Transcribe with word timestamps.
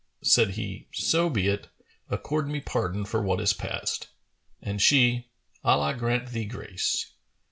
Said 0.23 0.49
he, 0.57 0.87
"So 0.93 1.29
be 1.29 1.47
it: 1.47 1.67
accord 2.09 2.47
me 2.49 2.59
pardon 2.59 3.05
for 3.05 3.21
what 3.21 3.39
is 3.39 3.53
past." 3.53 4.07
And 4.59 4.81
she, 4.81 5.27
"Allah 5.63 5.93
grant 5.95 6.29
thee 6.29 6.45
grace!" 6.45 7.11